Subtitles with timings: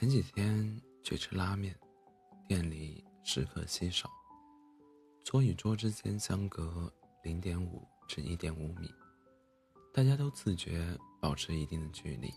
[0.00, 1.76] 前几天去吃拉面，
[2.46, 4.08] 店里食客稀少，
[5.24, 6.88] 桌与桌之间相隔
[7.24, 8.88] 零点五至一点五米，
[9.92, 12.32] 大家都自觉保持一定的距离。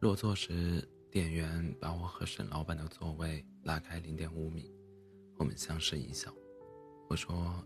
[0.00, 0.82] 落座时，
[1.12, 4.68] 店员把我和沈老板的座位拉开零点五米，
[5.38, 6.34] 我们相视一笑。
[7.08, 7.64] 我说：“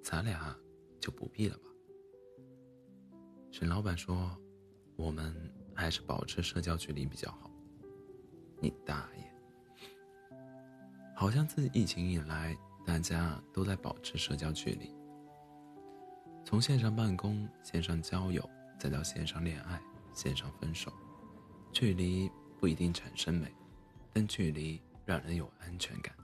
[0.00, 0.56] 咱俩
[1.00, 1.64] 就不必了吧。”
[3.50, 4.30] 沈老板说
[4.94, 5.34] ：“我们
[5.74, 7.50] 还是保持社交距离比较好。”
[8.62, 10.36] 你大爷！
[11.16, 14.94] 好像自疫情以来，大家都在保持社交距离。
[16.44, 18.48] 从线上办公、线上交友，
[18.78, 19.82] 再到线上恋爱、
[20.14, 20.92] 线上分手，
[21.72, 22.30] 距离
[22.60, 23.52] 不一定产生美，
[24.12, 26.14] 但距离让人有安全感。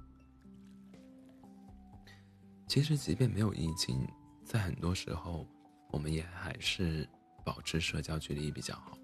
[2.69, 4.07] 其实，即便没有疫情，
[4.45, 5.45] 在很多时候，
[5.91, 7.09] 我们也还是
[7.45, 8.97] 保持社交距离比较好。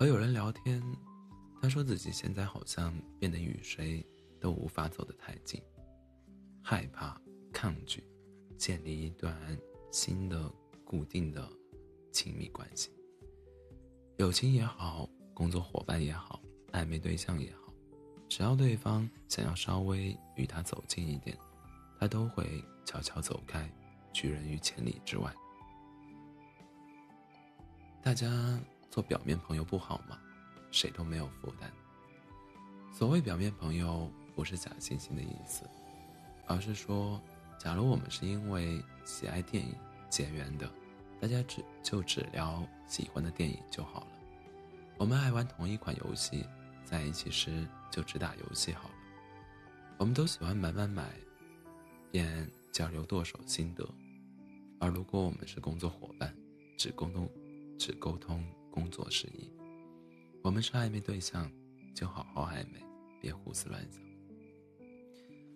[0.00, 0.82] 和有人聊天。
[1.64, 4.06] 他说自己现在好像变得与谁
[4.38, 5.58] 都无法走得太近，
[6.62, 7.18] 害怕、
[7.54, 8.04] 抗拒
[8.58, 9.34] 建立一段
[9.90, 10.52] 新的、
[10.84, 11.50] 固定的
[12.12, 12.90] 亲密关系。
[14.18, 16.38] 友情也好，工作伙伴也好，
[16.72, 17.72] 暧昧对象也好，
[18.28, 21.34] 只要对方想要稍微与他走近一点，
[21.98, 23.66] 他都会悄悄走开，
[24.12, 25.34] 拒人于千里之外。
[28.02, 30.20] 大家做表面朋友不好吗？
[30.74, 31.72] 谁都没有负担。
[32.92, 35.62] 所谓表面朋友，不是假惺惺的意思，
[36.48, 37.22] 而是说，
[37.56, 39.72] 假如我们是因为喜爱电影
[40.10, 40.68] 结缘的，
[41.20, 44.06] 大家只就只聊喜欢的电影就好了。
[44.98, 46.44] 我们爱玩同一款游戏，
[46.84, 48.94] 在一起时就只打游戏好了。
[49.96, 51.08] 我们都喜欢买买买，
[52.10, 53.88] 便交流剁手心得。
[54.80, 56.34] 而如果我们是工作伙伴，
[56.76, 57.30] 只沟通
[57.78, 59.48] 只沟通工作事宜。
[60.44, 61.50] 我们是暧昧对象，
[61.94, 62.78] 就好好暧昧，
[63.18, 63.98] 别胡思乱想。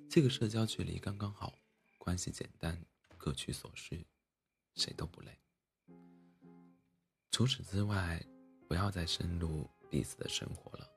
[0.09, 1.53] 这个社交距离刚刚好，
[1.99, 2.75] 关系简单，
[3.19, 4.07] 各取所需，
[4.77, 5.39] 谁都不累。
[7.31, 8.19] 除此之外，
[8.67, 10.89] 不要再深入彼此的生活了。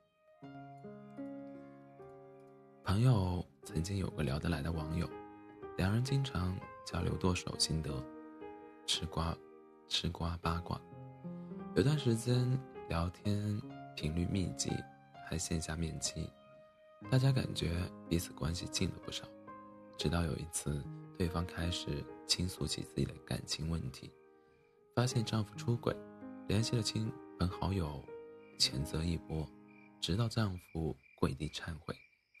[2.82, 5.06] 朋友曾经有个聊得来的网友，
[5.76, 8.02] 两人经常交流剁手心得，
[8.86, 9.36] 吃瓜，
[9.86, 10.80] 吃瓜八卦。
[11.76, 12.58] 有段时间
[12.88, 13.60] 聊天。
[13.94, 14.70] 频率密集，
[15.26, 16.28] 还线下面基，
[17.10, 17.70] 大家感觉
[18.08, 19.24] 彼此关系近了不少。
[19.98, 20.82] 直到有一次，
[21.18, 24.10] 对方开始倾诉起自己的感情问题，
[24.96, 25.94] 发现丈夫出轨，
[26.48, 28.02] 联系了亲朋好友，
[28.58, 29.46] 谴责一波，
[30.00, 31.94] 直到丈夫跪地忏悔，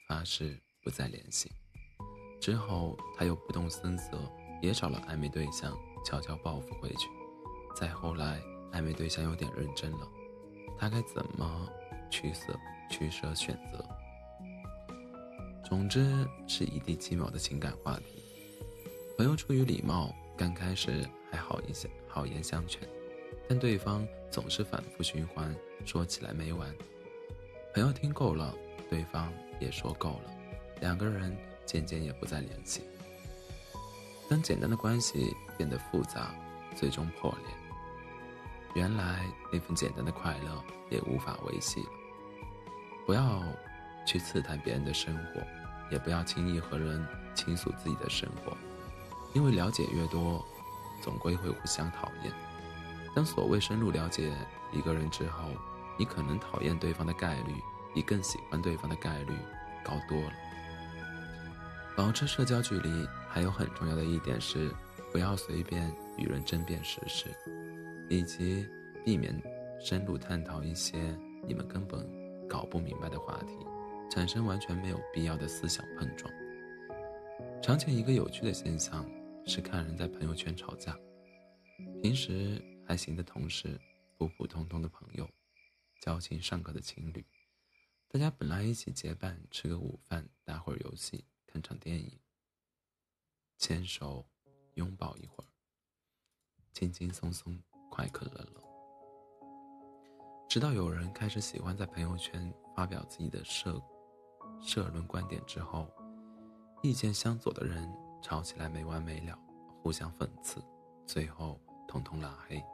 [0.08, 1.52] 发誓不再联系。
[2.40, 4.18] 之后，她又不动声色，
[4.60, 7.08] 也找了暧昧对象，悄悄报复回去。
[7.76, 8.42] 再后来，
[8.72, 10.08] 暧昧对象有点认真了。
[10.82, 11.68] 他该怎么
[12.10, 12.58] 取舍、
[12.90, 13.84] 取舍选择？
[15.62, 18.20] 总之是一地鸡毛的情感话题。
[19.16, 22.80] 朋友出于礼貌，刚开始还好一些，好言相劝，
[23.48, 25.54] 但对方总是反复循环，
[25.84, 26.68] 说起来没完。
[27.72, 28.52] 朋友听够了，
[28.90, 30.34] 对方也说够了，
[30.80, 31.32] 两个人
[31.64, 32.82] 渐渐也不再联系。
[34.28, 36.34] 当简单的关系变得复杂，
[36.74, 37.61] 最终破裂。
[38.74, 41.90] 原来那份简单的快乐也无法维系了。
[43.06, 43.42] 不要
[44.06, 45.40] 去刺探别人的生活，
[45.90, 48.56] 也不要轻易和人倾诉自己的生活，
[49.32, 50.44] 因为了解越多，
[51.02, 52.32] 总归会互相讨厌。
[53.14, 54.32] 当所谓深入了解
[54.72, 55.48] 一个人之后，
[55.98, 57.54] 你可能讨厌对方的概率
[57.92, 59.34] 比更喜欢对方的概率
[59.84, 60.32] 高多了。
[61.94, 64.74] 保持社交距离还有很重要的一点是，
[65.12, 67.26] 不要随便与人争辩时事。
[68.12, 68.68] 以及
[69.02, 69.34] 避免
[69.80, 71.18] 深入探讨一些
[71.48, 72.06] 你们根本
[72.46, 73.54] 搞不明白的话题，
[74.10, 76.30] 产生完全没有必要的思想碰撞。
[77.62, 79.10] 常见一个有趣的现象
[79.46, 80.94] 是看人在朋友圈吵架，
[82.02, 83.80] 平时还行的同事，
[84.18, 85.26] 普普通通的朋友，
[85.98, 87.24] 交情尚可的情侣，
[88.08, 92.20] 大家本来一起结伴吃个午饭，打会儿游戏，看场电影，
[93.56, 94.26] 牵手
[94.74, 95.48] 拥抱一会儿，
[96.74, 97.58] 轻轻松松。
[97.92, 98.62] 快可乐了。
[100.48, 103.78] 直到有人开始喜欢在朋友圈发表自己的社
[104.62, 105.86] 社论观点之后，
[106.82, 107.86] 意见相左的人
[108.22, 109.38] 吵起来没完没了，
[109.82, 110.64] 互相讽刺，
[111.06, 112.64] 最后统统拉黑。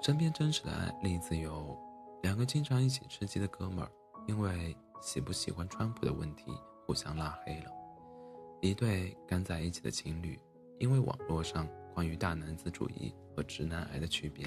[0.00, 1.76] 身边真实的案例子有：
[2.22, 3.90] 两个经常一起吃鸡的哥们儿，
[4.28, 6.52] 因为喜不喜欢川普的问题
[6.86, 7.70] 互相拉黑了；
[8.60, 10.40] 一对刚在一起的情侣，
[10.78, 11.66] 因为网络上。
[11.94, 14.46] 关于大男子主义和直男癌的区别，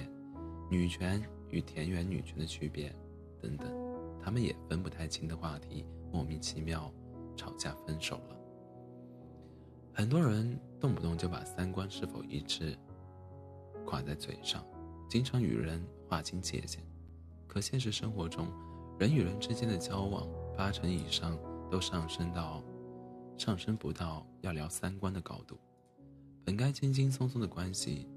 [0.70, 2.94] 女权与田园女权的区别
[3.42, 3.72] 等等，
[4.22, 6.92] 他们也分不太清的话题，莫名其妙
[7.36, 8.36] 吵架分手了。
[9.94, 12.78] 很多人动不动就把三观是否一致
[13.86, 14.66] 挂在嘴上，
[15.08, 16.84] 经常与人划清界限。
[17.48, 18.48] 可现实生活中，
[19.00, 20.28] 人与人之间的交往，
[20.58, 21.38] 八成以上
[21.72, 22.62] 都上升到
[23.38, 25.58] 上升不到要聊三观的高度。
[26.46, 28.08] 本该轻轻松松的关系，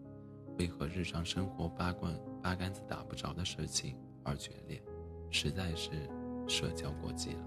[0.59, 4.83] 为何日常生活八棍八竿子打不着的事情而决裂？
[5.31, 5.91] 实在是
[6.47, 7.43] 社交过激了。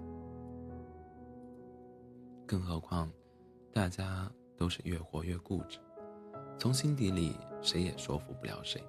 [2.48, 3.12] 更何况，
[3.72, 5.78] 大家都是越活越固执，
[6.58, 8.84] 从心底里谁也说服不了谁。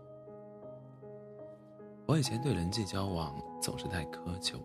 [2.07, 4.59] 我以前对人际交往总是太苛求，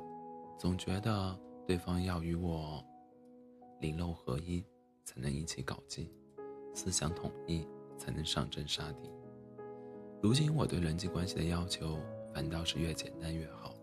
[0.57, 2.81] 总觉得对方要与我
[3.81, 4.63] 灵肉合一，
[5.03, 6.09] 才能一起搞基，
[6.77, 9.09] 思想统一才能上阵杀敌。
[10.21, 11.97] 如今我对人际关系的要求
[12.31, 13.73] 反倒是越简单越好，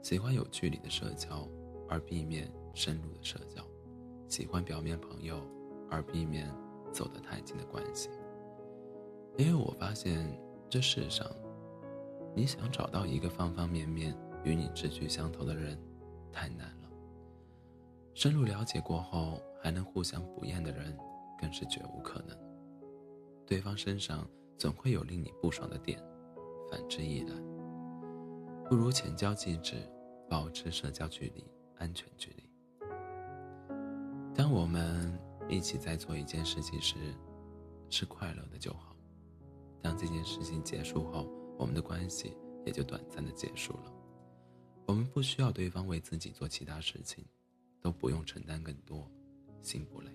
[0.00, 1.46] 喜欢有距离的社交，
[1.86, 3.62] 而避免深入的社交；
[4.26, 5.38] 喜欢表面朋友，
[5.90, 6.50] 而避免
[6.90, 8.08] 走得太近的关系。
[9.36, 10.26] 因为我发现
[10.70, 11.30] 这世上。
[12.36, 14.12] 你想找到一个方方面面
[14.42, 15.78] 与你志趣相投的人，
[16.32, 16.88] 太难了。
[18.12, 20.98] 深入了解过后还能互相不厌的人，
[21.44, 22.34] 更是绝无可能。
[23.44, 24.26] 对方身上
[24.56, 26.02] 总会有令你不爽的点，
[26.70, 27.36] 反之亦然。
[28.64, 29.76] 不如浅交即止，
[30.26, 31.44] 保持社交距离，
[31.76, 32.42] 安全距离。
[34.34, 35.20] 当我们
[35.50, 36.96] 一起在做一件事情时，
[37.90, 38.96] 是快乐的就好。
[39.82, 43.92] 当这件事情结束后，我们的关系也就短暂的结束了。
[44.86, 47.22] 我们不需要对方为自己做其他事情，
[47.82, 49.06] 都不用承担更多，
[49.60, 50.10] 心不累。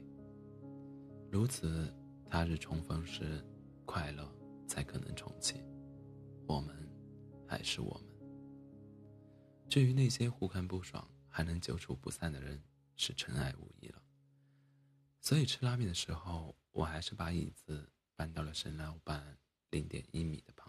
[1.32, 1.94] 如此，
[2.26, 3.46] 他日重逢时，
[3.86, 4.28] 快乐
[4.68, 5.64] 才可能重启。
[6.48, 6.76] 我们，
[7.48, 8.10] 还是我们。
[9.70, 12.60] 至于那些互看不爽还能久处不散的人，
[12.96, 14.02] 是尘埃无疑了。
[15.22, 19.38] 所以吃拉面的时候，我还是把椅子搬到了沈老板
[19.70, 20.69] 零点一米的旁。